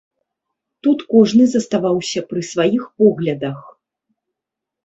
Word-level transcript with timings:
Тут 0.85 1.03
кожны 1.11 1.43
заставаўся 1.51 2.19
пры 2.31 2.41
сваіх 2.53 2.83
поглядах. 3.03 3.59